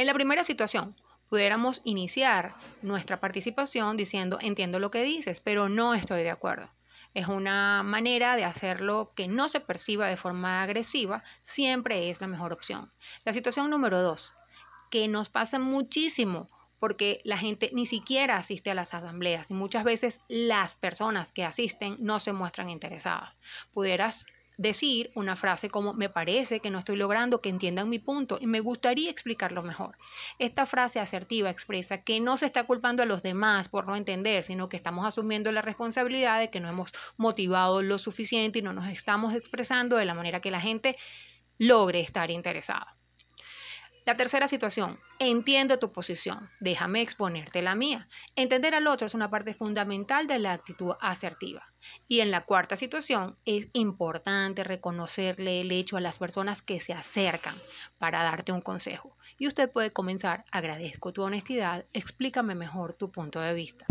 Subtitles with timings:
[0.00, 0.96] En la primera situación,
[1.28, 6.70] pudiéramos iniciar nuestra participación diciendo, entiendo lo que dices, pero no estoy de acuerdo.
[7.12, 12.28] Es una manera de hacerlo que no se perciba de forma agresiva, siempre es la
[12.28, 12.90] mejor opción.
[13.26, 14.32] La situación número dos,
[14.90, 16.48] que nos pasa muchísimo
[16.78, 21.44] porque la gente ni siquiera asiste a las asambleas y muchas veces las personas que
[21.44, 23.38] asisten no se muestran interesadas.
[23.74, 24.24] Pudieras
[24.60, 28.46] decir una frase como me parece que no estoy logrando que entiendan mi punto y
[28.46, 29.96] me gustaría explicarlo mejor.
[30.38, 34.44] Esta frase asertiva expresa que no se está culpando a los demás por no entender,
[34.44, 38.74] sino que estamos asumiendo la responsabilidad de que no hemos motivado lo suficiente y no
[38.74, 40.96] nos estamos expresando de la manera que la gente
[41.56, 42.99] logre estar interesada.
[44.10, 48.08] La tercera situación, entiendo tu posición, déjame exponerte la mía.
[48.34, 51.72] Entender al otro es una parte fundamental de la actitud asertiva.
[52.08, 56.92] Y en la cuarta situación, es importante reconocerle el hecho a las personas que se
[56.92, 57.54] acercan
[57.98, 59.16] para darte un consejo.
[59.38, 63.86] Y usted puede comenzar, agradezco tu honestidad, explícame mejor tu punto de vista.